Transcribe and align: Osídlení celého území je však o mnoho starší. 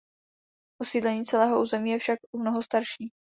Osídlení 0.81 1.25
celého 1.25 1.61
území 1.61 1.89
je 1.91 1.99
však 1.99 2.19
o 2.31 2.37
mnoho 2.37 2.63
starší. 2.63 3.13